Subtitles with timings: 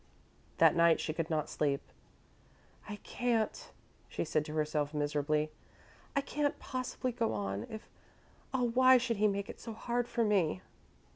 [0.57, 1.79] That night she could not sleep.
[2.89, 3.71] "I can't,"
[4.09, 5.51] she said to herself, miserably;
[6.15, 7.87] "I can't possibly go on, if
[8.51, 10.63] Oh, why should he make it so hard for me!"